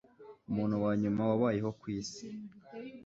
Umuntu 0.49 0.75
wa 0.83 0.91
nyuma 1.01 1.21
wabayeho 1.29 1.69
ku 1.79 1.85
isi 1.99 2.25